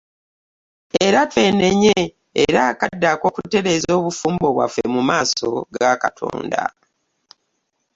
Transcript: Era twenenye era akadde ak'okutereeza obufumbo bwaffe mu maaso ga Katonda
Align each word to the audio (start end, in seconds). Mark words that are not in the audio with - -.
Era 1.07 1.19
twenenye 1.31 1.95
era 2.45 2.61
akadde 2.71 3.05
ak'okutereeza 3.13 3.91
obufumbo 3.99 4.47
bwaffe 4.55 4.83
mu 4.93 5.01
maaso 5.09 5.49
ga 5.75 5.91
Katonda 6.03 6.61